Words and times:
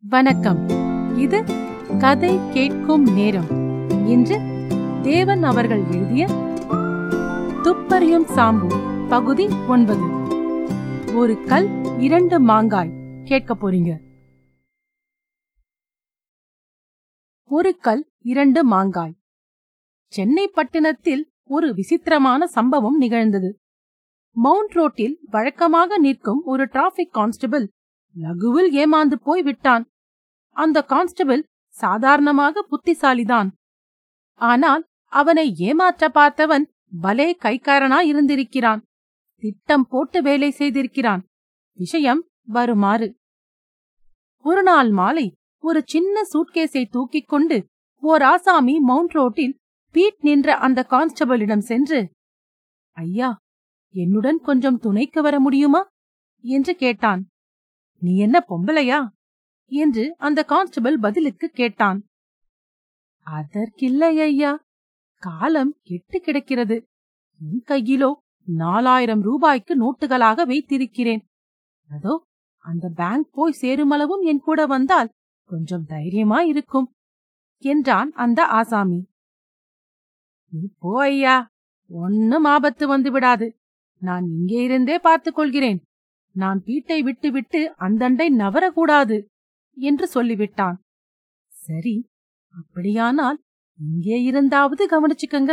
வணக்கம். 0.00 0.68
இது 1.18 1.44
கதை 1.98 2.38
கேட்கும் 2.52 3.02
நேரம். 3.02 3.46
இன்று 4.06 4.38
தேவன் 5.02 5.42
அவர்கள் 5.42 5.84
எழுதிய 5.84 6.26
துப்பறியும் 7.62 8.32
சாம்பு 8.36 8.76
பகுதி 9.08 9.48
ஒன்பது. 9.68 10.00
ஒரு 11.16 11.44
கல் 11.44 11.98
இரண்டு 12.00 12.40
மாங்காய். 12.40 12.90
கேட்க 13.24 13.54
போறீங்க. 13.54 13.96
ஒரு 17.44 17.76
கல் 17.76 18.12
இரண்டு 18.18 18.64
மாங்காய். 18.64 19.18
சென்னை 20.10 20.48
பட்டணத்தில் 20.48 21.32
ஒரு 21.44 21.74
விசித்திரமான 21.74 22.46
சம்பவம் 22.46 22.96
நிகழ்ந்தது. 22.96 23.60
மவுண்ட் 24.30 24.70
ரோட்டில் 24.70 25.18
வழக்கமாக 25.30 25.98
நிற்கும் 25.98 26.42
ஒரு 26.44 26.64
டிராபிக் 26.64 27.12
கான்ஸ்டபிள் 27.12 27.72
லகுவில் 28.18 28.70
ஏமாந்து 28.80 29.16
போய் 29.22 29.42
விட்டான். 29.42 29.84
அந்த 30.56 30.78
கான்ஸ்டபிள் 30.82 31.42
சாதாரணமாக 31.74 32.64
புத்திசாலிதான். 32.70 33.48
ஆனால் 34.40 34.82
அவனை 35.12 35.46
ஏமாற்ற 35.58 36.08
பார்த்தவன் 36.14 36.64
பலே 37.00 37.36
கைக்காரனா 37.42 37.98
இருந்திருக்கிறான். 38.00 38.82
திட்டம் 39.42 39.86
போட்டு 39.88 40.22
வேலை 40.22 40.50
செய்திருக்கிறான். 40.50 41.22
விஷயம் 41.78 42.22
வருமாறு. 42.46 43.08
ஒரு 44.44 44.62
நாள் 44.62 44.90
மாலை 44.90 45.26
ஒரு 45.64 45.80
சின்ன 45.86 46.20
சூட்கேஸை 46.32 46.82
தூக்கிக் 46.90 47.28
கொண்டு 47.28 47.56
ஓர் 48.02 48.22
ஆசாமி 48.22 48.74
மவுண்ட் 48.80 49.10
ரோட்டில் 49.10 49.54
பீட் 49.94 50.20
நின்ற 50.20 50.56
அந்த 50.56 50.80
கான்ஸ்டபிளிடம் 50.90 51.64
சென்று 51.70 52.00
ஐயா 52.96 53.30
என்னுடன் 53.94 54.38
கொஞ்சம் 54.38 54.78
துணைக்கு 54.78 55.22
வர 55.22 55.36
முடியுமா? 55.40 55.82
என்று 56.44 56.72
கேட்டான். 56.74 57.22
நீ 58.00 58.16
என்ன 58.16 58.44
பொம்பளையா? 58.48 59.08
என்று 59.66 60.14
அந்த 60.18 60.44
கான்ஸ்டபிள் 60.44 60.98
பதிலுக்கு 60.98 61.48
கேட்டான். 61.48 62.06
அதற்கில்லை 63.22 64.20
ஐயா. 64.20 64.64
காலம் 65.22 65.76
கெட்டு 65.82 66.20
கிடக்கிறது. 66.20 66.86
என் 67.40 67.62
கையிலோ 67.66 68.12
நாலாயிரம் 68.46 69.22
ரூபாய்க்கு 69.22 69.72
நோட்டுகளாக 69.76 70.46
வைத்திருக்கிறேன். 70.46 71.22
அதோ 71.88 72.26
அந்த 72.56 72.88
பேங்க் 72.88 73.28
போய் 73.32 73.58
சேருமளவும் 73.60 74.22
என் 74.22 74.40
கூட 74.40 74.66
வந்தால் 74.66 75.12
கொஞ்சம் 75.44 75.84
தைரியமா 75.84 76.40
இருக்கும் 76.40 76.92
என்றான் 77.62 78.10
அந்த 78.12 78.46
ஆசாமி. 78.46 79.06
இப்போ 80.52 80.68
போ 80.78 81.00
ஐயா. 81.00 81.50
ஒன்னும் 81.90 82.44
ஆபத்து 82.44 82.86
வந்து 82.86 83.10
விடாது. 83.10 83.58
நான் 84.00 84.24
இங்கே 84.24 84.62
இருந்தே 84.62 84.98
பார்த்துக் 84.98 85.34
கொள்கிறேன். 85.34 85.87
நான் 86.38 86.58
வீட்டை 86.64 86.98
விட்டு 87.02 87.28
விட்டு 87.32 87.60
அந்தண்டை 87.78 88.26
நவரக்கூடாது 88.42 89.16
என்று 89.76 90.06
சொல்லிவிட்டான். 90.14 90.76
சரி 91.52 91.96
அப்படியானால் 92.54 93.38
இங்கே 93.78 94.18
இருந்தாவது 94.28 94.84
கவனிச்சுக்கங்க. 94.92 95.52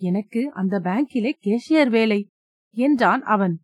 எனக்கு 0.00 0.40
அந்த 0.52 0.74
பேங்கிலே 0.86 1.32
கேஷியர் 1.46 1.90
வேலை 1.96 2.20
என்றான் 2.76 3.22
அவன். 3.34 3.54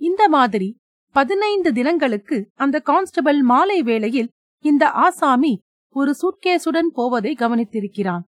இந்த 0.00 0.22
மாதிரி 0.28 0.68
பதினைந்து 1.16 1.70
தினங்களுக்கு 1.72 2.36
அந்த 2.54 2.76
கான்ஸ்டபிள் 2.90 3.38
மாலை 3.42 3.78
வேளையில் 3.82 4.32
இந்த 4.64 4.84
ஆசாமி 5.04 5.52
ஒரு 5.96 6.12
சூட்கேஸுடன் 6.20 6.90
போவதை 6.98 7.32
கவனித்திருக்கிறான். 7.34 8.24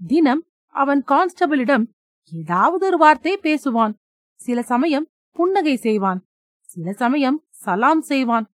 தினம் 0.00 0.42
அவன் 0.74 1.02
கான்ஸ்டபிளிடம் 1.08 1.84
ஏதாவது 2.32 2.84
ஒரு 2.86 2.98
வார்த்தை 2.98 3.34
பேசுவான். 3.42 3.94
சில 4.40 4.62
சமயம் 4.72 5.06
புன்னகை 5.32 5.76
செய்வான். 5.76 6.24
சில 6.60 6.92
சமயம் 6.92 7.44
சலாம் 7.48 8.00
செய்வான். 8.00 8.50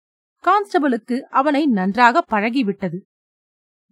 கான்ஸ்டபிளுக்கு 0.43 1.19
அவனை 1.19 1.65
நன்றாக 1.65 2.25
பழகிவிட்டது. 2.29 3.01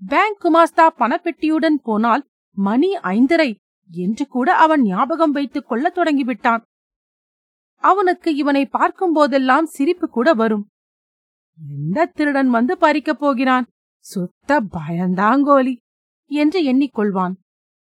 பேங்க் 0.07 0.45
குமாஸ்தா 0.45 0.89
பணப்பெட்டியுடன் 0.97 1.75
போனால் 1.83 2.27
மணி 2.55 2.95
ஐந்தரை 2.95 3.55
என்று 3.91 4.27
கூட 4.27 4.55
அவன் 4.55 4.81
ஞாபகம் 4.81 5.31
வைத்துக் 5.31 5.67
கொள்ளத் 5.67 5.97
தொடங்கிவிட்டான். 5.97 6.61
அவனுக்கு 7.75 8.35
இவனை 8.35 8.65
பார்க்கும் 8.65 9.13
போதெல்லாம் 9.13 9.65
சிரிப்பு 9.65 10.09
கூட 10.09 10.33
வரும். 10.33 10.67
எந்த 11.69 12.05
திருடன் 12.05 12.49
வந்து 12.49 12.77
பறிக்கப் 12.77 13.19
போகிறான்? 13.19 13.67
சுத்த 13.97 14.61
பயந்தாங்கோலி 14.61 15.75
என்று 16.25 16.63
எண்ணிக்கொள்வான். 16.63 17.33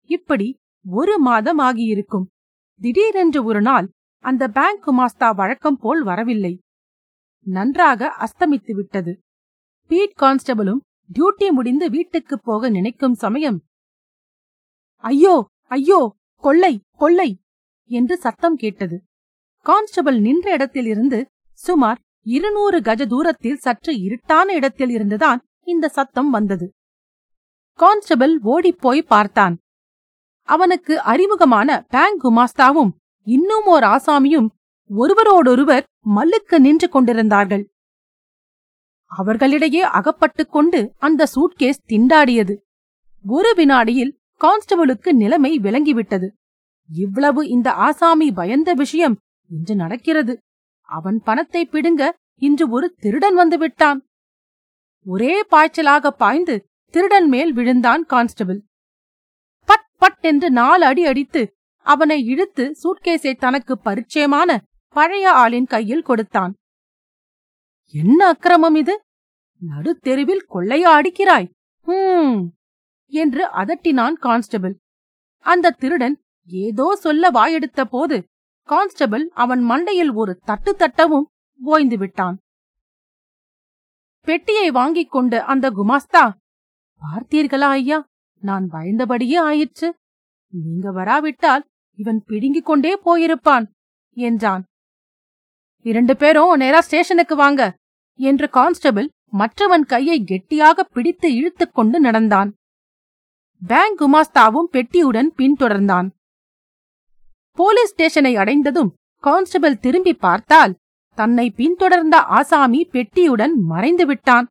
இப்படி 0.05 0.57
ஒரு 0.89 1.19
மாதம் 1.19 1.59
ஆகியிருக்கும். 1.59 2.29
திடீரென்று 2.81 3.45
ஒரு 3.45 3.61
நாள் 3.61 3.91
அந்த 4.25 4.49
பேங்க் 4.49 4.85
குமாஸ்தா 4.87 5.35
வழக்கம் 5.35 5.77
போல் 5.77 6.03
வரவில்லை. 6.03 6.53
நன்றாக 7.47 8.09
அஸ்தமித்து 8.19 8.73
விட்டது. 8.73 9.13
பீட் 9.91 10.15
கான்ஸ்டபிளும் 10.21 10.81
டியூட்டி 11.11 11.49
முடிந்து 11.51 11.91
வீட்டுக்குப் 11.91 12.45
போக 12.45 12.69
நினைக்கும் 12.69 13.15
சமயம். 13.15 13.59
ஐயோ 15.05 15.35
ஐயோ 15.71 16.01
கொள்ளை 16.45 16.73
கொள்ளை! 16.97 17.29
என்று 17.91 18.17
சத்தம் 18.17 18.57
கேட்டது. 18.57 18.97
கான்ஸ்டபிள் 19.67 20.19
நின்ற 20.21 20.47
இடத்திலிருந்து 20.53 21.19
சுமார் 21.59 22.01
இருநூறு 22.27 22.79
கஜ 22.83 23.03
தூரத்தில் 23.07 23.57
சற்று 23.57 23.93
இருட்டான 23.97 24.47
இடத்தில் 24.53 24.91
இருந்துதான் 24.91 25.41
இந்த 25.67 25.87
சத்தம் 25.89 26.31
வந்தது. 26.31 26.67
கான்ஸ்டபிள் 27.79 28.35
ஓடிப்போய் 28.45 29.09
பார்த்தான். 29.09 29.55
அவனுக்கு 30.49 30.95
அறிமுகமான 31.03 31.69
பேங்க் 31.89 32.21
குமாஸ்தாவும் 32.25 32.93
இன்னும் 33.27 33.65
ஓர் 33.65 33.83
ஆசாமியும் 33.83 34.49
ஒருவரோடொருவர் 34.91 35.85
மல்லுக்கு 36.17 36.59
நின்று 36.59 36.89
கொண்டிருந்தார்கள். 36.89 37.65
அவர்களிடையே 39.11 39.81
அகப்பட்டுக் 39.81 40.53
கொண்டு 40.53 40.95
அந்த 40.99 41.27
சூட்கேஸ் 41.35 41.85
திண்டாடியது. 41.89 42.55
ஒரு 43.27 43.55
வினாடியில் 43.57 44.19
கான்ஸ்டபிளுக்கு 44.41 45.13
நிலைமை 45.13 45.59
விளங்கிவிட்டது. 45.59 46.29
இவ்வளவு 46.89 47.49
இந்த 47.49 47.73
ஆசாமி 47.73 48.33
பயந்த 48.33 48.73
விஷயம் 48.75 49.19
இன்று 49.51 49.75
நடக்கிறது. 49.75 50.39
அவன் 50.89 51.21
பணத்தை 51.25 51.67
பிடுங்க 51.67 52.03
இன்று 52.41 52.71
ஒரு 52.71 52.95
திருடன் 52.99 53.35
வந்து 53.35 53.59
விட்டான். 53.59 54.01
ஒரே 55.07 55.35
பாய்ச்சலாக 55.51 56.09
பாய்ந்து 56.09 56.67
திருடன் 56.95 57.29
மேல் 57.29 57.53
விழுந்தான் 57.53 58.05
கான்ஸ்டபிள். 58.05 58.61
பட் 59.69 59.87
பட் 59.99 60.21
என்று 60.21 60.51
நாலு 60.51 60.85
அடி 60.85 61.05
அடித்து 61.07 61.43
அவனை 61.85 62.19
இழுத்து 62.25 62.65
சூட்கேஸை 62.83 63.33
தனக்கு 63.37 63.75
பரிச்சயமான 63.85 64.51
பழைய 64.97 65.33
ஆளின் 65.33 65.67
கையில் 65.67 66.03
கொடுத்தான். 66.03 66.53
என்ன 67.95 68.21
அக்கிரமம் 68.27 68.75
இது? 68.75 68.95
நடுத்தெருவில் 69.61 70.47
கொள்ளையா 70.55 70.91
அடிக்கிறாய்? 70.99 71.49
ஹூம் 71.87 72.39
என்று 73.13 73.43
அதட்டினான் 73.61 74.17
கான்ஸ்டபிள். 74.27 74.75
அந்த 75.47 75.75
திருடன் 75.81 76.17
ஏதோ 76.49 76.87
சொல்ல 76.97 77.31
வாயெடுத்த 77.31 77.85
போது 77.85 78.17
கான்ஸ்டபிள் 78.69 79.25
அவன் 79.35 79.63
மண்டையில் 79.71 80.13
ஒரு 80.13 80.33
தட்டு 80.45 80.73
தட்டவும் 80.77 81.29
ஓய்ந்து 81.61 81.99
விட்டான். 81.99 82.37
பெட்டியை 84.27 84.69
வாங்கிக் 84.71 85.11
கொண்டு 85.11 85.39
அந்த 85.43 85.67
குமாஸ்தா 85.71 86.25
பார்த்தீர்களா 87.03 87.71
ஐயா? 87.79 87.99
நான் 88.43 88.67
பயந்தபடியே 88.73 89.39
ஆயிற்று. 89.39 89.89
நீங்க 90.53 90.89
வராவிட்டால் 90.93 91.65
இவன் 91.97 92.21
பிடுங்கிக் 92.27 92.65
கொண்டே 92.65 92.93
போயிருப்பான் 93.05 93.67
என்றான். 94.17 94.65
இரண்டு 95.85 96.17
பேரும் 96.17 96.57
நேரா 96.57 96.81
ஸ்டேஷனுக்கு 96.81 97.37
வாங்க 97.37 97.63
என்று 98.19 98.47
கான்ஸ்டபிள் 98.49 99.09
மற்றவன் 99.31 99.85
கையை 99.85 100.25
கெட்டியாக 100.25 100.85
பிடித்து 100.85 101.35
இழுத்துக் 101.35 101.75
கொண்டு 101.75 102.01
நடந்தான். 102.01 102.55
பேங்க் 103.63 104.01
குமாஸ்தாவும் 104.01 104.71
பெட்டியுடன் 104.73 105.31
பின்தொடர்ந்தான். 105.37 106.09
போலீஸ் 107.59 107.93
ஸ்டேஷனை 107.93 108.37
அடைந்ததும் 108.37 108.95
கான்ஸ்டபிள் 109.23 109.79
திரும்பி 109.79 110.15
பார்த்தால் 110.15 110.77
தன்னை 111.19 111.51
பின்தொடர்ந்த 111.51 112.17
ஆசாமி 112.23 112.81
பெட்டியுடன் 112.93 113.55
மறைந்து 113.67 114.07
விட்டான். 114.07 114.47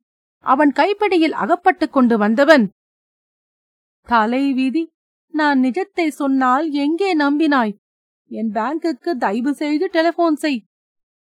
அவன் 0.45 0.71
கைப்பிடியில் 0.75 1.35
அகப்பட்டுக் 1.43 1.93
கொண்டு 1.93 2.17
வந்தவன் 2.17 2.71
தலைவிதி 4.07 4.83
நான் 5.33 5.59
நிஜத்தை 5.59 6.07
சொன்னால் 6.07 6.65
எங்கே 6.71 7.15
நம்பினாய்? 7.17 7.73
என் 8.31 8.51
பேங்குக்கு 8.51 9.11
தயவு 9.17 9.51
செய்து 9.53 9.85
டெலிபோன் 9.91 10.35
செய் 10.35 10.59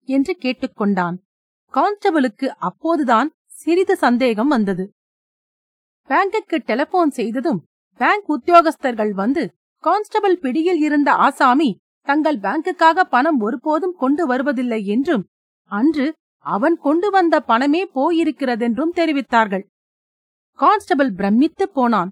என்று 0.09 0.33
கேட்டுக்கொண்டான். 0.41 1.17
கான்ஸ்டபிளுக்கு 1.75 2.47
அப்போதுதான் 2.59 3.29
சிறிது 3.45 3.97
சந்தேகம் 3.97 4.49
வந்தது. 4.49 4.85
பேங்குக்கு 6.11 6.59
டெலிபோன் 6.65 7.11
செய்ததும் 7.11 7.61
பேங்க் 8.01 8.29
உத்தியோகஸ்தர்கள் 8.29 9.13
வந்து 9.13 9.45
கான்ஸ்டபிள் 9.85 10.37
பிடியில் 10.39 10.81
இருந்த 10.81 11.11
ஆசாமி 11.13 11.71
தங்கள் 12.07 12.39
பேங்குக்காக 12.39 13.05
பணம் 13.05 13.41
ஒருபோதும் 13.41 13.97
கொண்டு 13.99 14.27
வருவதில்லை 14.27 14.81
என்றும் 14.87 15.25
அன்று 15.71 16.07
அவன் 16.47 16.77
கொண்டு 16.77 17.11
வந்த 17.11 17.41
பணமே 17.41 17.83
போயிருக்கிறதென்றும் 17.95 18.97
தெரிவித்தார்கள். 18.97 19.65
கான்ஸ்டபிள் 20.59 21.11
பிரமித்துப் 21.13 21.75
போனான். 21.75 22.11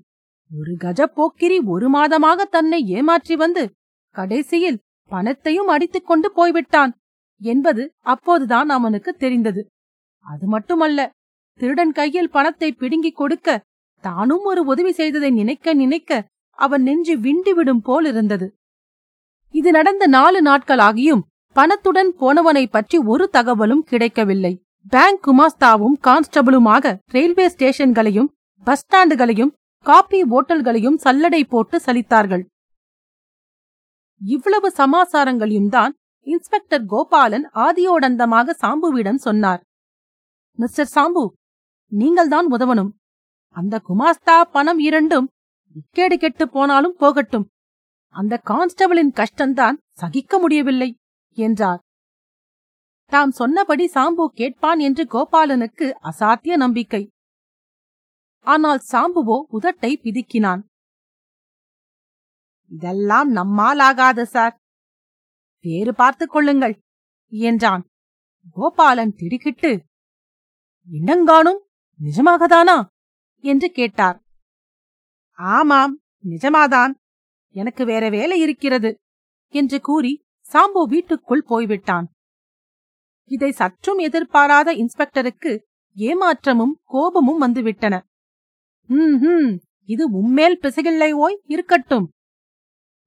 ஒரு 0.59 0.73
கஜ 0.77 1.01
போக்கிரி 1.17 1.59
ஒரு 1.75 1.87
மாதமாக 1.89 2.41
தன்னை 2.47 2.79
ஏமாற்றி 2.97 3.35
வந்து 3.37 3.63
கடைசியில் 4.15 4.83
பணத்தையும் 5.11 5.67
அடித்துக் 5.67 6.07
கொண்டு 6.07 6.29
போய்விட்டான் 6.33 6.93
என்பது 7.41 7.83
அப்போதுதான் 8.05 8.69
அவனுக்கு 8.69 9.11
தெரிந்தது. 9.15 9.63
அது 10.27 10.45
மட்டுமல்ல 10.47 11.01
திருடன் 11.61 11.93
கையில் 11.93 12.31
பணத்தை 12.31 12.69
பிடுங்கிக் 12.73 13.17
கொடுக்க 13.17 13.57
தானும் 14.05 14.45
ஒரு 14.45 14.63
உதவி 14.65 14.93
செய்ததை 14.93 15.31
நினைக்க 15.31 15.75
நினைக்க 15.75 16.21
அவன் 16.59 16.83
நெஞ்சு 16.83 17.15
விண்டுவிடும் 17.17 17.83
போல் 17.83 18.07
இருந்தது. 18.07 18.47
இது 19.55 19.71
நடந்த 19.71 20.05
நாலு 20.07 20.39
நாட்களாகியும் 20.43 21.27
பணத்துடன் 21.57 22.11
போனவனை 22.21 22.65
பற்றி 22.67 22.99
ஒரு 23.13 23.25
தகவலும் 23.29 23.85
கிடைக்கவில்லை. 23.91 24.53
பேங்க் 24.87 25.23
குமாஸ்தாவும் 25.27 25.99
கான்ஸ்டபிளுமாக 26.07 26.95
ரயில்வே 27.13 27.47
ஸ்டேஷன்களையும் 27.49 28.33
பஸ் 28.67 28.83
ஸ்டாண்டுகளையும் 28.85 29.53
காபி 29.89 30.19
ஓட்டல்களையும் 30.37 30.99
சல்லடை 31.05 31.41
போட்டு 31.49 31.77
சலித்தார்கள். 31.87 32.45
இவ்வளவு 34.21 34.69
சமாசாரங்களையும் 34.77 35.71
தான் 35.77 35.93
இன்ஸ்பெக்டர் 36.27 36.85
கோபாலன் 36.93 37.47
ஆதியோடந்தமாக 37.55 38.55
சாம்புவிடம் 38.63 39.21
சொன்னார். 39.27 39.61
மிஸ்டர் 40.59 40.93
சாம்பு 40.95 41.25
நீங்கள்தான் 41.93 42.49
உதவணும். 42.53 42.93
அந்த 43.57 43.75
குமாஸ்தா 43.89 44.37
பணம் 44.55 44.79
இரண்டும் 44.79 45.27
இக்கேடு 45.77 46.17
கெட்டு 46.17 46.45
போனாலும் 46.49 46.99
போகட்டும். 46.99 47.47
அந்த 48.15 48.35
கான்ஸ்டபிளின் 48.51 49.13
கஷ்டம்தான் 49.21 49.77
சகிக்க 49.93 50.39
முடியவில்லை 50.39 50.91
என்றார். 51.39 51.81
தாம் 53.13 53.31
சொன்னபடி 53.31 53.87
சாம்பு 53.95 54.25
கேட்பான் 54.41 54.79
என்று 54.79 55.05
கோபாலனுக்கு 55.15 55.87
அசாத்திய 56.11 56.55
நம்பிக்கை. 56.57 57.03
ஆனால் 58.45 58.81
சாம்புவோ 58.93 59.37
உதட்டை 59.53 59.93
பிதுக்கினான். 60.03 60.63
இதெல்லாம் 62.71 63.31
நம்மால் 63.31 63.79
ஆகாது 63.79 64.27
சார். 64.27 64.55
வேறு 65.65 65.95
பார்த்துக் 65.95 66.31
கொள்ளுங்கள் 66.31 66.79
என்றான். 67.29 67.85
கோபாலன் 68.57 69.15
திடுக்கிட்டு 69.15 69.71
இன்னங்கானும் 70.89 71.61
நிஜமாகதானா? 72.01 72.87
என்று 73.45 73.71
கேட்டார். 73.71 74.19
ஆமாம் 75.39 75.95
நிஜமாதான். 76.25 76.93
எனக்கு 77.55 77.85
வேற 77.85 78.09
வேலை 78.09 78.41
இருக்கிறது 78.41 78.91
என்று 79.49 79.81
கூறி 79.81 80.13
சாம்பு 80.47 80.83
வீட்டுக்குள் 80.89 81.45
போய்விட்டான். 81.47 82.07
இதை 83.31 83.51
சற்றும் 83.53 83.99
எதிர்பாராத 83.99 84.73
இன்ஸ்பெக்டருக்கு 84.73 85.53
ஏமாற்றமும் 85.97 86.75
கோபமும் 86.85 87.43
வந்துவிட்டன. 87.43 87.95
ஹம் 88.91 89.53
இது 89.89 90.05
உம்மேல் 90.21 90.57
பிசகில்லை 90.63 91.09
ஓய் 91.15 91.37
இருக்கட்டும். 91.47 92.07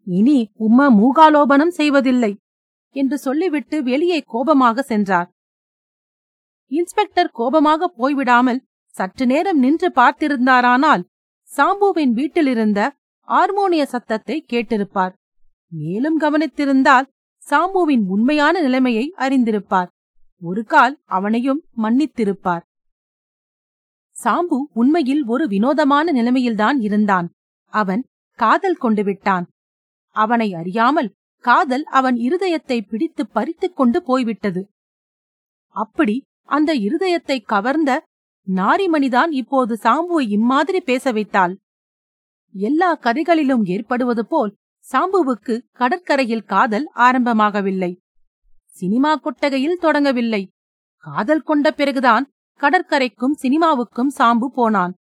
இனி 0.08 0.38
உம்மா 0.60 0.86
மூகாலோபனம் 1.00 1.74
செய்வதில்லை 1.80 2.32
என்று 2.96 3.18
சொல்லிவிட்டு 3.18 3.78
வெளியே 3.84 4.20
கோபமாக 4.26 4.82
சென்றார். 4.82 5.28
இன்ஸ்பெக்டர் 6.72 7.30
கோபமாக 7.32 7.90
போய்விடாமல் 7.98 8.60
சற்று 8.96 9.26
நேரம் 9.26 9.60
நின்று 9.60 9.90
பார்த்திருந்தாரானால் 9.96 11.04
சாம்புவின் 11.50 12.14
வீட்டிலிருந்த 12.14 12.80
ஹார்மோனிய 13.28 13.86
சத்தத்தை 13.86 14.38
கேட்டிருப்பார். 14.54 15.14
மேலும் 15.72 16.18
கவனித்திருந்தால் 16.20 17.08
சாம்புவின் 17.48 18.04
உண்மையான 18.08 18.62
நிலைமையை 18.62 19.06
அறிந்திருப்பார். 19.18 19.90
ஒரு 20.42 20.64
கால் 20.64 20.96
அவனையும் 21.06 21.62
மன்னித்திருப்பார். 21.78 22.64
சாம்பு 24.24 24.58
உண்மையில் 24.74 25.24
ஒரு 25.26 25.48
வினோதமான 25.48 26.14
நிலைமையில்தான் 26.14 26.78
இருந்தான். 26.80 27.28
அவன் 27.74 28.04
காதல் 28.40 28.76
கொண்டு 28.76 29.04
விட்டான். 29.04 29.46
அவனை 30.16 30.54
அறியாமல் 30.54 31.14
காதல் 31.44 31.84
அவன் 31.84 32.16
இருதயத்தை 32.16 32.78
பிடித்து 32.82 33.28
பறித்துக் 33.28 33.76
கொண்டு 33.76 34.04
போய்விட்டது. 34.04 34.62
அப்படி 35.76 36.16
அந்த 36.50 36.76
இருதயத்தை 36.76 37.38
கவர்ந்த 37.46 37.92
நாரிமணிதான் 38.48 39.32
இப்போது 39.32 39.74
சாம்புவை 39.84 40.26
இம்மாதிரி 40.28 40.80
பேச 40.82 41.12
வைத்தாள். 41.12 41.58
எல்லா 42.56 42.94
கதைகளிலும் 42.96 43.64
ஏற்படுவது 43.64 44.26
போல் 44.26 44.56
சாம்புவுக்கு 44.86 45.56
கடற்கரையில் 45.72 46.46
காதல் 46.46 46.88
ஆரம்பமாகவில்லை. 46.96 47.92
சினிமா 48.66 49.16
கொட்டகையில் 49.16 49.82
தொடங்கவில்லை. 49.82 50.48
காதல் 50.98 51.42
கொண்ட 51.42 51.72
பிறகுதான் 51.72 52.26
கடற்கரைக்கும் 52.58 53.36
சினிமாவுக்கும் 53.42 54.14
சாம்பு 54.18 54.46
போனான். 54.46 54.94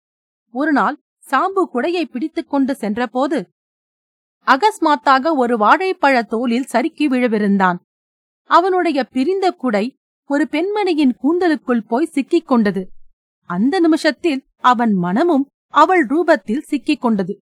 ஒருநாள் 0.51 0.97
சாம்பு 1.29 1.61
குடையை 1.73 2.03
பிடித்துக் 2.03 2.49
கொண்டு 2.49 2.75
சென்றபோது 2.75 3.49
அகஸ்மாத்தாக 4.45 5.35
ஒரு 5.35 5.57
வாழைப்பழ 5.57 6.23
தோலில் 6.23 6.65
சறுக்கி 6.65 7.07
விழவிருந்தான். 7.07 7.77
அவனுடைய 8.43 9.03
பிரிந்த 9.03 9.51
குடை 9.51 9.95
ஒரு 10.27 10.47
பெண்மணியின் 10.51 11.15
கூந்தலுக்குள் 11.23 11.87
போய் 11.87 12.05
சிக்கிக் 12.05 12.47
கொண்டது. 12.47 12.89
அந்த 13.47 13.79
நிமிஷத்தில் 13.79 14.45
அவன் 14.61 14.93
மனமும் 14.93 15.47
அவள் 15.73 16.05
ரூபத்தில் 16.05 16.61
சிக்கிக் 16.61 17.01
கொண்டது. 17.01 17.39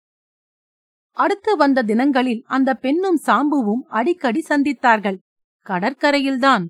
அடுத்து 1.17 1.57
வந்த 1.57 1.83
தினங்களில் 1.83 2.43
அந்த 2.47 2.73
பெண்ணும் 2.73 3.19
சாம்புவும் 3.25 3.81
அடிக்கடி 3.87 4.45
சந்தித்தார்கள். 4.49 5.17
கடற்கரையில்தான் 5.65 6.65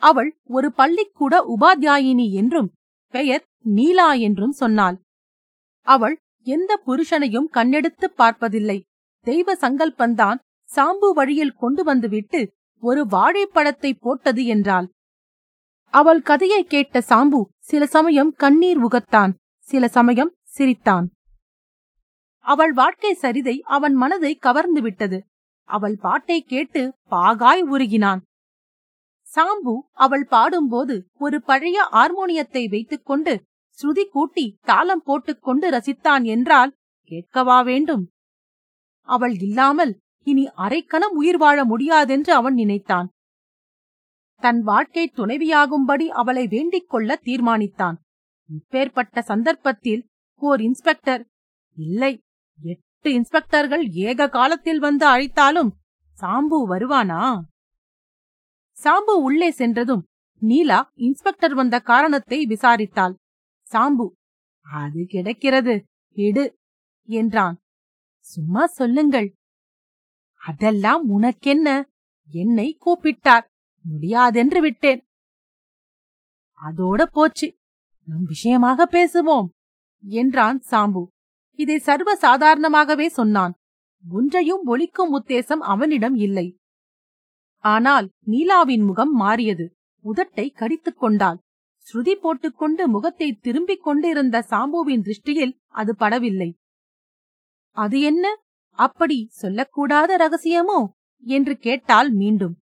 அவள் 0.00 0.36
ஒரு 0.44 0.72
பள்ளிக்கூட 0.72 1.56
உபாத்தியாயினி 1.56 2.30
என்றும் 2.30 2.72
பெயர் 3.14 3.44
நீலா 3.64 4.12
என்றும் 4.12 4.52
சொன்னாள். 4.52 5.00
அவள் 5.86 6.18
எந்த 6.44 6.80
புருஷனையும் 6.86 7.50
கண்ணெடுத்துப் 7.52 8.16
பார்ப்பதில்லை. 8.16 8.84
தெய்வ 9.26 9.54
சங்கல்பந்தான் 9.54 10.38
சாம்பு 10.74 11.08
வழியில் 11.14 11.54
கொண்டு 11.54 11.84
வந்துவிட்டு 11.84 12.40
ஒரு 12.80 13.06
வாழைப்பழத்தை 13.06 13.94
போட்டது 13.94 14.44
என்றாள். 14.44 14.90
அவள் 15.92 16.22
கதையை 16.22 16.64
கேட்ட 16.64 16.98
சாம்பு 16.98 17.40
சில 17.58 17.86
சமயம் 17.86 18.32
கண்ணீர் 18.32 18.80
உகத்தான் 18.84 19.32
சில 19.58 19.88
சமயம் 19.88 20.32
சிரித்தான். 20.42 21.10
அவள் 22.44 22.72
வாழ்க்கை 22.72 23.18
சரிதை 23.22 23.60
அவன் 23.60 23.94
மனதை 23.94 24.34
கவர்ந்து 24.34 24.80
விட்டது. 24.82 25.24
அவள் 25.68 25.96
பாட்டை 25.96 26.42
கேட்டு 26.42 26.92
பாகாய் 27.10 27.64
உருகினான். 27.70 28.20
சாம்பு 29.36 29.74
அவள் 29.96 30.24
பாடும்போது 30.24 30.94
ஒரு 31.18 31.38
பழைய 31.42 31.78
ஹார்மோனியத்தை 31.92 32.62
வைத்துக்கொண்டு 32.68 33.34
ஸ்ருதி 33.78 34.04
கூட்டி 34.10 34.44
தாளம் 34.60 35.02
போட்டுக்கொண்டு 35.04 35.66
ரசித்தான் 35.70 36.24
என்றால் 36.24 36.70
கேட்கவா 37.10 37.58
வேண்டும்? 37.64 38.04
அவள் 39.08 39.34
இல்லாமல் 39.38 39.92
இனி 40.26 40.44
அரைக்கணம் 40.56 41.14
உயிர் 41.14 41.36
வாழ 41.36 41.58
முடியாதென்று 41.64 42.32
அவன் 42.32 42.54
நினைத்தான். 42.54 43.08
தன் 44.42 44.60
வாழ்க்கை 44.62 45.04
துணைவியாகும்படி 45.16 46.06
அவளை 46.12 46.44
வேண்டிக் 46.46 46.88
கொள்ள 46.88 47.18
தீர்மானித்தான். 47.24 47.96
இப்பேற்பட்ட 48.50 49.20
சந்தர்ப்பத்தில் 49.22 50.02
ஓர் 50.42 50.60
இன்ஸ்பெக்டர் 50.60 51.22
இல்லை 51.76 52.12
எட்டு 52.60 53.10
இன்ஸ்பெக்டர்கள் 53.10 53.84
ஏக 54.06 54.28
காலத்தில் 54.28 54.78
வந்து 54.78 55.06
அழைத்தாலும் 55.06 55.70
சாம்பு 56.18 56.58
வருவானா? 56.68 57.22
சாம்பு 58.78 59.14
உள்ளே 59.22 59.50
சென்றதும் 59.50 60.04
நீலா 60.42 60.78
இன்ஸ்பெக்டர் 60.94 61.54
வந்த 61.54 61.76
காரணத்தை 61.80 62.38
விசாரித்தாள். 62.46 63.14
சாம்பு 63.66 64.06
அது 64.66 65.00
கிடைக்கிறது 65.06 65.74
எடு 66.16 66.44
என்றான். 67.08 67.56
சும்மா 68.26 68.66
சொல்லுங்கள். 68.66 69.28
அதெல்லாம் 70.40 71.04
உனக்கென்ன? 71.08 71.68
என்னை 72.30 72.68
கூப்பிட்டார் 72.84 73.44
முடியாதென்று 73.84 74.60
விட்டேன். 74.60 75.00
அதோட 76.60 77.02
போச்சு 77.10 77.48
நம் 78.08 78.24
விஷயமாக 78.24 78.88
பேசுவோம் 78.90 79.48
என்றான் 80.04 80.58
சாம்பு. 80.70 81.02
இதை 81.58 81.78
சர்வ 81.78 82.10
சாதாரணமாகவே 82.16 83.06
சொன்னான். 83.08 83.54
ஒன்றையும் 84.04 84.64
ஒழிக்கும் 84.66 85.14
உத்தேசம் 85.18 85.62
அவனிடம் 85.72 86.16
இல்லை. 86.16 86.46
ஆனால் 87.58 88.10
நீலாவின் 88.26 88.86
முகம் 88.86 89.12
மாறியது. 89.12 89.74
உதட்டை 90.04 90.52
கடித்துக் 90.52 90.98
கொண்டாள். 90.98 91.38
ஸ்ருதி 91.76 92.12
போட்டுக்கொண்டு 92.12 92.88
முகத்தை 92.88 93.32
திரும்பிக் 93.32 93.82
கொண்டிருந்த 93.82 94.46
சாம்புவின் 94.50 95.02
திருஷ்டியில் 95.02 95.58
அது 95.66 95.94
படவில்லை. 95.98 96.54
அது 97.70 98.00
என்ன? 98.00 98.36
அப்படி 98.70 99.30
சொல்லக்கூடாத 99.42 100.16
ரகசியமோ? 100.18 100.88
என்று 101.20 101.56
கேட்டால் 101.56 102.12
மீண்டும். 102.12 102.58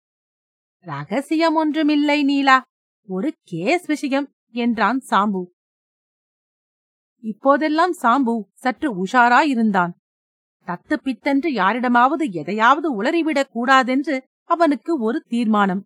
ரகசியம் 0.78 1.54
ஒன்றுமில்லை 1.54 2.22
நீலா. 2.22 2.62
ஒரு 3.06 3.34
கேஸ் 3.42 3.86
விஷயம் 3.86 4.32
என்றான் 4.50 5.02
சாம்பு. 5.10 5.44
இப்போதெல்லாம் 7.20 7.92
சாம்பு 8.02 8.42
சற்று 8.52 9.04
உஷாராயிருந்தான். 9.04 9.90
தத்து 10.66 10.94
பித்தென்று 10.94 11.52
யாரிடமாவது 11.52 12.30
எதையாவது 12.30 13.02
உளறிவிடக் 13.02 13.48
கூடாதென்று 13.48 14.30
அவனுக்கு 14.50 14.92
ஒரு 14.98 15.18
தீர்மானம். 15.28 15.82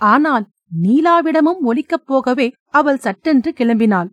ஆனால் 0.00 0.46
நீலாவிடமும் 0.82 1.60
ஒலிக்கப் 1.62 2.06
போகவே 2.06 2.46
அவள் 2.70 2.96
சட்டென்று 2.96 3.50
கிளம்பினாள். 3.50 4.10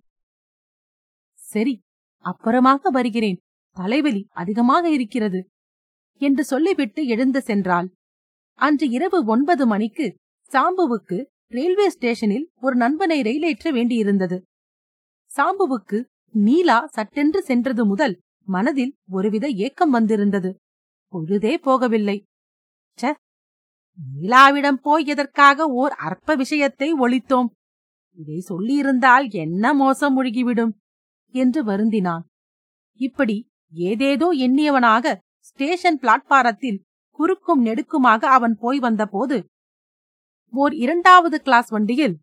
சரி 1.39 1.73
அப்புறமாக 2.25 2.89
வருகிறேன். 2.89 3.39
தலைவலி 3.77 4.21
அதிகமாக 4.31 4.85
இருக்கிறது 4.89 5.39
என்று 6.21 6.43
சொல்லிவிட்டு 6.43 7.01
எழுந்து 7.05 7.39
சென்றாள். 7.47 7.87
அன்று 8.59 8.87
இரவு 8.89 9.19
ஒன்பது 9.25 9.63
மணிக்கு 9.67 10.07
சாம்புவுக்கு 10.51 11.17
ரயில்வே 11.47 11.87
ஸ்டேஷனில் 11.89 12.45
ஒரு 12.59 12.75
நண்பனை 12.75 13.17
ரயிலேற்ற 13.21 13.67
வேண்டியிருந்தது. 13.71 14.37
சாம்புவுக்கு 15.31 15.97
நீலா 16.33 16.77
சட்டென்று 16.87 17.39
சென்றது 17.43 17.85
முதல் 17.85 18.15
மனதில் 18.47 18.93
ஒருவித 19.09 19.45
ஏக்கம் 19.65 19.89
வந்திருந்தது. 19.89 20.51
பொழுதே 21.13 21.53
போகவில்லை. 21.57 22.17
ச 22.99 23.13
நீலாவிடம் 23.99 24.79
போய் 24.81 25.05
எதற்காக 25.05 25.67
ஓர் 25.73 25.93
அற்ப 25.99 26.35
விஷயத்தை 26.35 26.89
ஒழித்தோம்? 26.93 27.49
இதை 28.17 28.37
சொல்லியிருந்தால் 28.49 29.25
என்ன 29.33 29.73
மோசம் 29.73 30.15
முழுகிவிடும்? 30.17 30.73
என்று 31.33 31.59
வருந்தினான். 31.63 32.23
இப்படி 32.99 33.37
ஏதேதோ 33.73 34.27
எண்ணியவனாக 34.45 35.15
ஸ்டேஷன் 35.39 35.99
பிளாட்பாரத்தில் 36.01 36.79
குறுக்கும் 37.19 37.61
நெடுக்குமாக 37.65 38.21
அவன் 38.37 38.55
போய் 38.59 38.79
வந்தபோது 38.79 39.37
ஓர் 40.53 40.73
இரண்டாவது 40.73 41.37
கிளாஸ் 41.41 41.69
வண்டியில் 41.69 42.15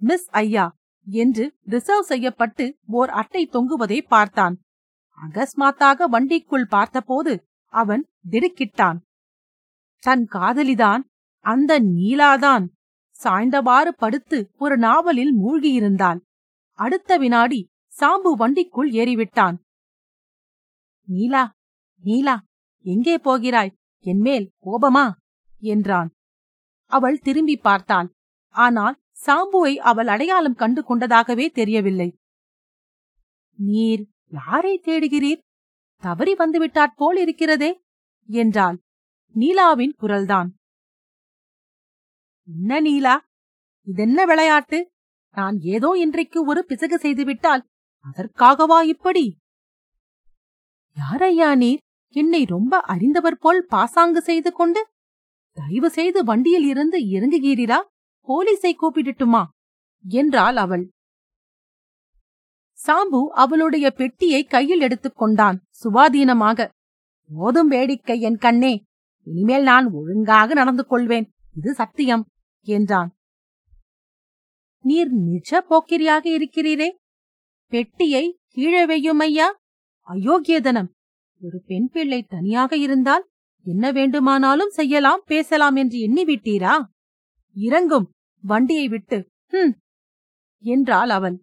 மிஸ் 0.00 0.28
ஐயா 0.40 0.66
என்று 1.06 1.44
ரிசர்வ் 1.64 2.06
செய்யப்பட்டு 2.06 2.64
ஓர் 2.90 3.10
அட்டை 3.10 3.42
தொங்குவதை 3.52 3.98
பார்த்தான். 4.06 4.54
அகஸ்மாத்தாக 5.20 6.06
வண்டிக்குள் 6.10 6.66
பார்த்தபோது 6.68 7.32
அவன் 7.72 8.02
திடுக்கிட்டான். 8.30 8.98
தன் 10.02 10.24
காதலிதான் 10.32 11.02
அந்த 11.44 11.80
நீலாதான் 11.80 12.66
சாய்ந்தவாறு 13.24 13.92
படுத்து 13.96 14.38
ஒரு 14.58 14.76
நாவலில் 14.78 15.32
மூழ்கியிருந்தாள். 15.38 16.20
அடுத்த 16.78 17.18
வினாடி 17.18 17.60
சாம்பு 17.92 18.30
வண்டிக்குள் 18.38 18.90
ஏறிவிட்டான். 18.92 19.56
நீலா 21.08 21.44
நீலா 22.04 22.36
எங்கே 22.84 23.16
போகிறாய்? 23.18 23.74
என்மேல் 24.04 24.46
கோபமா? 24.64 25.06
என்றான். 25.62 26.10
அவள் 26.92 27.18
திரும்பி 27.18 27.56
பார்த்தாள். 27.56 28.08
ஆனால் 28.54 28.96
சாம்புவை 29.26 29.74
அவள் 29.80 30.06
அடையாளம் 30.06 30.54
கண்டு 30.54 30.80
கொண்டதாகவே 30.82 31.46
தெரியவில்லை. 31.50 32.08
நீர் 33.58 34.02
யாரை 34.30 34.74
தேடுகிறீர்? 34.84 35.42
தவறி 36.02 36.34
வந்துவிட்டாற் 36.34 36.96
போல் 36.96 37.16
இருக்கிறதே 37.16 37.70
என்றாள். 38.28 38.78
நீலாவின் 39.34 39.92
குரல்தான். 40.00 40.48
என்ன 42.46 42.80
நீலா? 42.80 43.24
இதென்ன 43.82 44.24
விளையாட்டு? 44.24 44.90
நான் 45.30 45.58
ஏதோ 45.60 45.96
இன்றைக்கு 45.98 46.44
ஒரு 46.44 46.64
பிசகு 46.64 46.98
செய்துவிட்டால் 46.98 47.64
அதற்காகவா 48.04 48.82
இப்படி? 48.82 49.36
யாரையா 50.96 51.56
நீர்? 51.56 51.78
என்னை 52.08 52.44
ரொம்ப 52.44 52.80
அறிந்தவர் 52.80 53.38
போல் 53.38 53.66
பாசாங்கு 53.68 54.22
செய்து 54.22 54.52
கொண்டு 54.52 54.86
தயவு 55.52 55.90
செய்து 55.90 56.24
வண்டியில் 56.24 56.62
இருந்து 56.62 56.98
இறங்குகிறீரா? 56.98 57.80
போலீஸை 58.28 58.72
கூப்பிடட்டுமா? 58.82 59.44
என்றாள் 60.08 60.56
அவள். 60.56 60.90
சாம்பு 62.86 63.26
அவளுடைய 63.26 63.90
பெட்டியை 63.90 64.44
கையில் 64.44 64.80
எடுத்துக் 64.80 65.16
கொண்டான் 65.16 65.64
சுவாதீனமாக. 65.84 66.68
போதும் 67.34 67.68
வேடிக்கை 67.68 68.20
என் 68.20 68.36
கண்ணே 68.36 68.84
இனிமேல் 69.28 69.62
நான் 69.62 69.90
ஒழுங்காக 69.90 70.54
நடந்து 70.54 70.86
கொள்வேன். 70.86 71.32
இது 71.56 71.74
சத்தியம் 71.74 72.26
என்றான். 72.60 73.16
நீர் 74.82 75.10
நிஜ 75.10 75.66
போக்கிரியாக 75.70 76.24
இருக்கிறீரே. 76.36 76.88
பெட்டியை 77.66 78.38
கீழே 78.48 78.86
வையும் 78.86 79.18
ஐயா. 79.18 79.48
அயோக்கியதனம். 80.08 80.88
ஒரு 81.40 81.62
பெண் 81.66 81.88
பிள்ளை 81.88 82.22
தனியாக 82.22 82.76
இருந்தால் 82.76 83.28
என்ன 83.64 83.92
வேண்டுமானாலும் 83.92 84.70
செய்யலாம் 84.70 85.22
பேசலாம் 85.24 85.74
என்று 85.74 85.98
எண்ணிவிட்டீரா? 85.98 86.74
இறங்கும். 87.54 88.10
வண்டியை 88.42 88.88
விட்டு. 88.88 89.28
ஹம் 89.48 89.76
என்றாள் 90.58 91.08
அவள். 91.08 91.42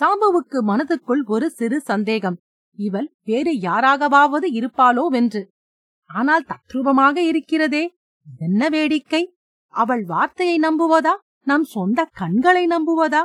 சாம்புவுக்கு 0.00 0.58
மனதுக்குள் 0.66 1.24
ஒரு 1.24 1.50
சிறு 1.50 1.80
சந்தேகம். 1.80 2.40
இவள் 2.78 3.14
வேறு 3.24 3.52
யாராகவாவது 3.52 4.46
இருப்பாளோவென்று. 4.52 5.54
ஆனால் 6.06 6.44
தத்ரூபமாக 6.44 7.16
இருக்கிறதே. 7.16 7.96
என்ன 8.38 8.68
வேடிக்கை? 8.68 9.36
அவள் 9.68 10.04
வார்த்தையை 10.04 10.58
நம்புவதா? 10.58 11.14
நம் 11.44 11.64
சொந்த 11.64 12.08
கண்களை 12.12 12.66
நம்புவதா? 12.66 13.24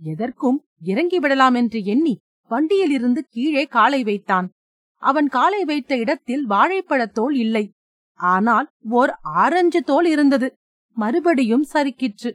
எதற்கும் 0.00 0.66
இறங்கிவிடலாம் 0.84 1.54
என்று 1.54 1.84
எண்ணி 1.84 2.20
வண்டியிலிருந்து 2.48 3.26
கீழே 3.28 3.64
காலை 3.64 4.02
வைத்தான். 4.02 4.50
அவன் 4.96 5.28
காலை 5.28 5.64
வைத்த 5.64 5.96
இடத்தில் 5.96 6.48
வாழைப்பழத் 6.48 7.14
தோல் 7.14 7.34
இல்லை. 7.34 7.72
ஆனால் 8.14 8.70
ஓர் 8.88 9.10
ஆரஞ்சு 9.22 9.82
தோல் 9.82 10.06
இருந்தது. 10.06 10.54
மறுபடியும் 10.92 11.66
சறுக்கிற்று. 11.72 12.34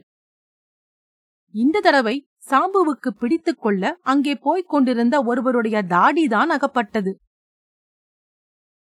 இந்த 1.50 1.80
தடவை 1.80 2.28
சாம்புவுக்கு 2.46 3.08
பிடித்துக் 3.08 3.60
கொள்ள 3.60 3.98
அங்கே 4.00 4.34
போய்க் 4.34 4.68
கொண்டிருந்த 4.68 5.22
ஒருவருடைய 5.22 5.82
தாடிதான் 5.82 6.48
அகப்பட்டது. 6.48 7.18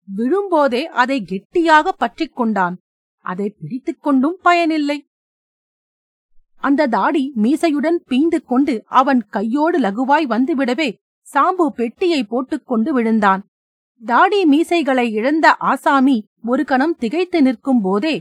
விழும்போதே 0.08 0.82
அதை 1.02 1.18
கெட்டியாக 1.22 1.92
பற்றிக் 1.92 2.36
கொண்டான். 2.36 2.76
அதை 3.24 3.48
பிடித்துக் 3.58 4.02
கொண்டும் 4.02 4.38
பயனில்லை. 4.42 4.98
அந்த 6.56 6.86
தாடி 6.86 7.22
மீசையுடன் 7.42 7.98
பீந்து 8.10 8.38
கொண்டு 8.44 8.74
அவன் 9.00 9.22
கையோடு 9.26 9.78
லகுவாய் 9.80 10.26
வந்துவிடவே 10.34 10.88
சாம்பு 11.26 11.66
பெட்டியை 11.78 12.20
போட்டுக்கொண்டு 12.24 12.90
விழுந்தான். 12.92 13.42
தாடி 14.02 14.40
மீசைகளை 14.44 15.06
இழந்த 15.12 15.46
ஆசாமி 15.70 16.16
ஒரு 16.44 16.62
கணம் 16.64 16.96
திகைத்து 16.96 17.38
நிற்கும் 17.42 17.80
போதே 17.80 18.14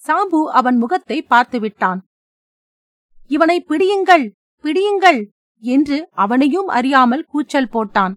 சாம்பு 0.00 0.40
அவன் 0.58 0.76
முகத்தை 0.76 1.18
பார்த்துவிட்டான். 1.30 2.00
இவனை 3.30 3.58
பிடியுங்கள் 3.68 4.24
பிடியுங்கள் 4.64 5.20
என்று 5.62 5.98
அவனையும் 6.24 6.70
அறியாமல் 6.78 7.24
கூச்சல் 7.24 7.72
போட்டான். 7.72 8.14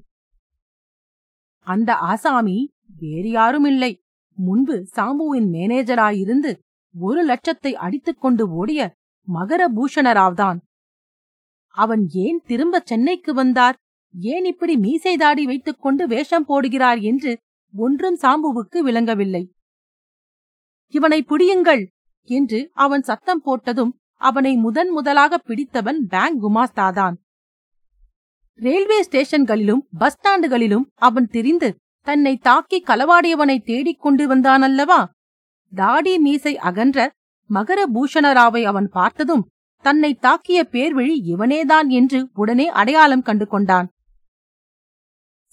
அந்த 1.68 1.92
ஆசாமி 2.12 2.58
வேறு 2.90 3.30
யாரும் 3.30 3.66
இல்லை 3.66 4.02
முன்பு 4.38 4.86
சாம்புவின் 4.96 5.50
மேனேஜராயிருந்து 5.52 6.58
ஒரு 6.96 7.22
லட்சத்தை 7.26 7.72
அடித்துக் 7.74 8.22
கொண்டு 8.22 8.50
ஓடிய 8.50 8.94
மகர 9.28 9.62
பூஷணராவ்தான் 9.76 10.60
அவன் 11.76 12.04
ஏன் 12.14 12.42
திரும்ப 12.46 12.82
சென்னைக்கு 12.86 13.34
வந்தார்? 13.34 13.76
ஏன் 14.14 14.46
இப்படி 14.46 14.78
மீசை 14.78 15.18
தாடி 15.18 15.46
வைத்துக் 15.46 15.82
கொண்டு 15.82 16.08
வேஷம் 16.08 16.48
போடுகிறார் 16.48 17.02
என்று 17.02 17.38
ஒன்றும் 17.74 18.18
சாம்புவுக்கு 18.22 18.78
விளங்கவில்லை. 18.78 19.52
இவனை 20.94 21.24
பிடியுங்கள் 21.24 21.88
என்று 22.28 22.70
அவன் 22.74 23.02
சத்தம் 23.02 23.44
போட்டதும் 23.46 23.92
அவனை 24.22 24.56
முதன் 24.56 24.90
முதலாக 24.90 25.38
பிடித்தவன் 25.38 26.00
பேங்க் 26.08 26.46
குமாஸ்தாதான். 26.46 27.16
ரயில்வே 28.60 29.00
ஸ்டேஷன்களிலும் 29.04 29.84
பஸ் 29.98 30.18
ஸ்டாண்டுகளிலும் 30.18 30.86
அவன் 30.96 31.28
திரிந்து 31.28 31.76
தன்னை 32.06 32.38
தாக்கி 32.38 32.84
களவாடியவனை 32.84 33.58
தேடிக் 33.60 34.02
கொண்டு 34.02 34.36
வந்தானல்லவா? 34.36 35.06
தாடி 35.76 36.20
மீசை 36.20 36.58
அகன்ற 36.58 37.14
மகர 37.50 37.86
பூஷணராவை 37.94 38.64
அவன் 38.64 38.90
பார்த்ததும் 38.90 39.48
தன்னை 39.80 40.18
தாக்கிய 40.22 40.60
பேர்வழி 40.72 41.16
இவனேதான் 41.26 41.88
என்று 41.88 42.30
உடனே 42.34 42.68
அடையாளம் 42.68 43.22
கண்டு 43.22 43.48
கொண்டான். 43.48 43.90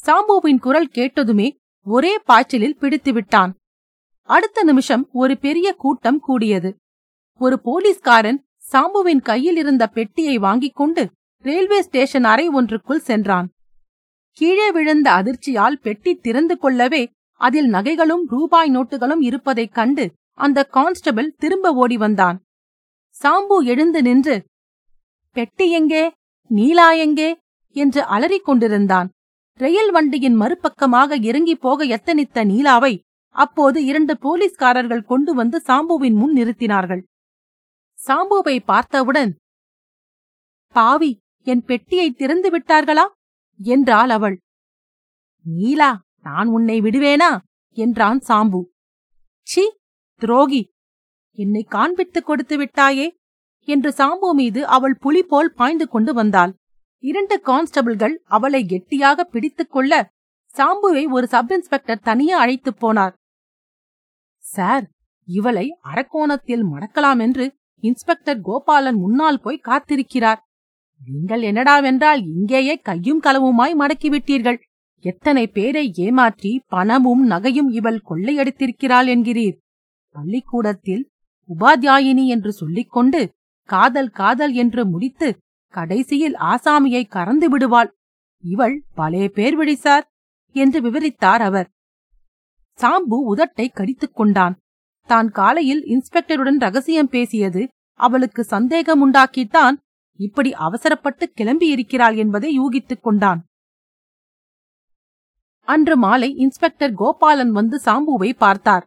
சாம்புவின் 0.07 0.59
குரல் 0.59 0.89
கேட்டதுமே 0.95 1.57
ஒரே 1.85 2.19
பாய்ச்சலில் 2.19 2.79
பிடித்து 2.79 3.13
விட்டான். 3.13 3.57
அடுத்த 4.23 4.63
நிமிஷம் 4.63 5.09
ஒரு 5.13 5.39
பெரிய 5.39 5.73
கூட்டம் 5.73 6.21
கூடியது. 6.21 6.77
ஒரு 7.41 7.61
போலீஸ்காரன் 7.61 8.45
சாம்புவின் 8.73 9.23
கையில் 9.23 9.57
இருந்த 9.57 9.87
பெட்டியை 9.87 10.39
வாங்கிக் 10.39 10.75
கொண்டு 10.75 11.11
ரயில்வே 11.45 11.83
ஸ்டேஷன் 11.83 12.25
அறை 12.25 12.49
ஒன்றுக்குள் 12.49 13.07
சென்றான். 13.11 13.52
கீழே 14.39 14.71
விழுந்த 14.71 15.09
அதிர்ச்சியால் 15.11 15.81
பெட்டி 15.83 16.13
திறந்து 16.15 16.59
கொள்ளவே 16.59 17.03
அதில் 17.41 17.69
நகைகளும் 17.69 18.25
ரூபாய் 18.27 18.71
நோட்டுகளும் 18.71 19.23
இருப்பதைக் 19.23 19.75
கண்டு 19.75 20.05
அந்த 20.39 20.65
கான்ஸ்டபிள் 20.65 21.29
திரும்ப 21.39 21.73
ஓடி 21.73 21.97
வந்தான். 21.97 22.37
சாம்பு 23.17 23.57
எழுந்து 23.65 24.03
நின்று 24.03 24.37
பெட்டி 25.37 25.71
எங்கே? 25.71 26.05
நீலா 26.51 26.93
எங்கே? 27.05 27.29
என்று 27.77 28.03
அலறிக் 28.05 28.45
கொண்டிருந்தான். 28.45 29.09
ரயில் 29.61 29.91
வண்டியின் 29.91 30.41
மறுபக்கமாக 30.41 31.23
இறங்கிப் 31.23 31.61
போக 31.61 31.85
எத்தனித்த 31.97 32.45
நீலாவை 32.53 32.93
அப்போது 33.35 33.79
இரண்டு 33.85 34.15
போலீஸ்காரர்கள் 34.19 35.09
கொண்டு 35.11 35.35
வந்து 35.35 35.59
சாம்புவின் 35.67 36.15
முன் 36.15 36.35
நிறுத்தினார்கள். 36.37 37.03
சாம்புவை 37.99 38.57
பார்த்தவுடன் 38.65 39.33
பாவி 40.75 41.11
என் 41.47 41.65
பெட்டியை 41.65 42.11
திறந்து 42.11 42.49
விட்டார்களா? 42.51 43.05
என்றாள் 43.59 44.09
அவள். 44.09 44.41
நீலா 45.45 46.03
நான் 46.23 46.47
உன்னை 46.47 46.81
விடுவேனா? 46.81 47.39
என்றான் 47.71 48.19
சாம்பு. 48.19 48.63
சி 49.43 49.79
துரோகி 50.15 50.75
என்னை 51.31 51.67
காண்பித்துக் 51.71 52.27
கொடுத்து 52.27 52.59
விட்டாயே? 52.59 53.21
என்று 53.61 53.91
சாம்பு 53.91 54.35
மீது 54.35 54.67
அவள் 54.67 54.97
புலி 54.97 55.23
போல் 55.23 55.53
பாய்ந்து 55.53 55.89
கொண்டு 55.89 56.15
வந்தாள். 56.15 56.55
இரண்டு 56.99 57.41
கான்ஸ்டபிள்கள் 57.45 58.23
அவளை 58.25 58.67
கெட்டியாக 58.67 59.25
பிடித்துக் 59.25 59.71
கொள்ள 59.71 60.11
சாம்புவை 60.55 61.11
ஒரு 61.11 61.27
சப் 61.27 61.53
இன்ஸ்பெக்டர் 61.53 62.01
தனியே 62.01 62.33
அழைத்துப் 62.33 62.87
போனார். 62.87 63.13
சார் 64.39 64.91
இவளை 65.27 65.77
அரக்கோணத்தில் 65.85 66.65
மடக்கலாம் 66.73 67.21
என்று 67.21 67.57
இன்ஸ்பெக்டர் 67.81 68.41
கோபாலன் 68.41 68.97
முன்னால் 68.97 69.41
போய் 69.41 69.61
காத்திருக்கிறார். 69.65 70.41
நீங்கள் 71.09 71.43
என்னடாவென்றால் 71.43 72.21
இங்கேயே 72.27 72.75
கையும் 72.79 73.23
களவுமாய் 73.23 73.75
மடக்கிவிட்டீர்கள். 73.79 74.59
எத்தனை 75.05 75.45
பேரை 75.47 75.85
ஏமாற்றி 75.97 76.53
பணமும் 76.67 77.23
நகையும் 77.31 77.71
இவள் 77.71 78.01
கொள்ளையடித்திருக்கிறாள் 78.09 79.09
என்கிறீர். 79.15 79.57
பள்ளிக்கூடத்தில் 80.15 81.03
உபாத்தியாயினி 81.49 82.25
என்று 82.27 82.51
சொல்லிக்கொண்டு 82.53 83.21
காதல் 83.69 84.11
காதல் 84.11 84.55
என்று 84.55 84.83
முடித்து 84.87 85.29
கடைசியில் 85.75 86.37
ஆசாமியை 86.45 87.03
கறந்து 87.09 87.47
விடுவாள். 87.49 87.91
இவள் 88.45 88.77
பலே 88.95 89.25
பேர் 89.29 89.57
விழிசார் 89.57 90.05
என்று 90.55 90.79
விவரித்தார் 90.81 91.43
அவர். 91.43 91.69
சாம்பு 92.79 93.17
உதட்டை 93.33 93.67
கடித்துக் 93.73 94.17
கொண்டான். 94.17 94.55
தான் 95.09 95.31
காலையில் 95.31 95.83
இன்ஸ்பெக்டருடன் 95.85 96.59
ரகசியம் 96.59 97.09
பேசியது 97.09 97.63
அவளுக்கு 98.01 98.45
சந்தேகம் 98.45 99.03
உண்டாக்கித்தான் 99.07 99.77
இப்படி 100.17 100.55
அவசரப்பட்டு 100.55 101.33
கிளம்பியிருக்கிறாள் 101.37 102.17
என்பதை 102.17 102.61
யூகித்துக் 102.61 103.01
கொண்டான். 103.01 103.47
அன்று 105.61 105.97
மாலை 105.97 106.35
இன்ஸ்பெக்டர் 106.35 106.95
கோபாலன் 106.95 107.51
வந்து 107.51 107.81
சாம்புவை 107.85 108.33
பார்த்தார். 108.33 108.87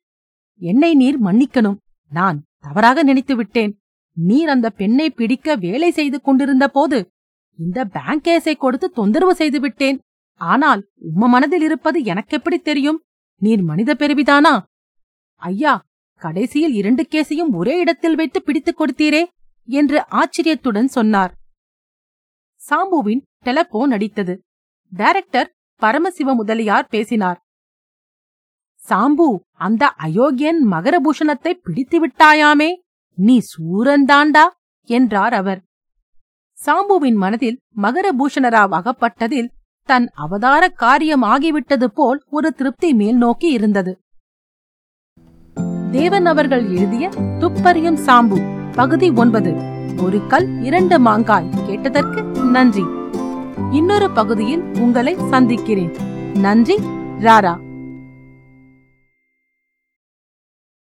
என்னை 0.60 0.96
நீர் 0.96 1.22
மன்னிக்கணும். 1.22 1.77
நான் 2.10 2.44
தவறாக 2.60 3.03
நினைத்து 3.03 3.36
விட்டேன். 3.36 3.79
நீர் 4.15 4.50
அந்த 4.50 4.70
பெண்ணை 4.70 5.10
பிடிக்க 5.10 5.55
வேலை 5.55 5.91
செய்து 5.91 6.22
கொண்டிருந்த 6.22 6.67
போது 6.67 7.10
இந்த 7.58 7.86
பேங்க் 7.86 8.25
கேஸை 8.25 8.55
கொடுத்து 8.58 8.89
தொந்தரவு 8.89 9.36
செய்து 9.36 9.60
விட்டேன். 9.60 10.00
ஆனால் 10.34 10.89
உம்ம 11.01 11.27
மனதில் 11.27 11.62
இருப்பது 11.62 12.00
எனக்கெப்படி 12.00 12.58
தெரியும்? 12.58 13.03
நீர் 13.41 13.62
மனித 13.62 13.94
பெருவிதானா? 13.94 14.62
ஐயா 15.36 15.84
கடைசியில் 16.13 16.74
இரண்டு 16.74 17.08
கேஸையும் 17.10 17.53
ஒரே 17.53 17.79
இடத்தில் 17.79 18.15
வைத்து 18.15 18.44
பிடித்துக் 18.44 18.82
கொடுத்தீரே. 18.82 19.24
என்று 19.67 20.10
ஆச்சரியத்துடன் 20.10 20.88
சொன்னார். 20.88 21.34
சாம்புவின் 22.69 23.22
டெலபோன் 23.45 23.91
அடித்தது. 23.91 24.38
டைரக்டர் 24.91 25.53
பரமசிவ 25.81 26.34
முதலியார் 26.34 26.88
பேசினார். 26.88 27.43
சாம்பு 28.89 29.38
அந்த 29.51 29.88
அயோக்கியன் 29.88 30.72
மகரபூஷணத்தை 30.72 31.51
பிடித்து 31.51 32.07
விட்டாயாமே? 32.07 32.69
நீ 33.13 33.41
சூரந்தாண்டா 33.51 34.48
என்றார் 34.81 35.34
அவர். 35.34 35.62
சாம்புவின் 36.65 37.15
மனதில் 37.15 37.60
மகரபூஷணராவ் 37.77 38.74
அகப்பட்டதில் 38.74 39.50
தன் 39.81 40.07
அவதார 40.13 40.69
காரியம் 40.69 41.24
ஆகிவிட்டது 41.24 41.86
போல் 41.86 42.24
ஒரு 42.29 42.51
திருப்தி 42.51 42.93
மேல் 42.93 43.15
நோக்கி 43.15 43.51
இருந்தது. 43.51 44.00
தேவன் 45.91 46.25
அவர்கள் 46.25 46.65
எழுதிய 46.69 47.10
துப்பறியும் 47.10 48.00
சாம்பு. 48.05 48.63
பகுதி 48.75 49.12
ஒன்பது. 49.12 49.55
ஒரு 50.03 50.27
கல் 50.27 50.63
இரண்டு 50.63 51.00
மாங்காய். 51.00 51.50
கேட்டதற்கு 51.67 52.24
நன்றி. 52.41 52.86
இன்னொரு 53.72 54.12
பகுதியில் 54.12 54.63
உங்களை 54.79 55.17
சந்திக்கிறேன். 55.29 55.91
நன்றி 56.34 56.75
ராரா. 57.20 57.58